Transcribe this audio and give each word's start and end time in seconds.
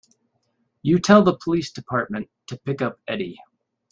You 0.81 0.97
tell 0.97 1.21
the 1.21 1.37
police 1.37 1.71
department 1.71 2.27
to 2.47 2.57
pick 2.57 2.81
up 2.81 2.99
Eddie. 3.07 3.37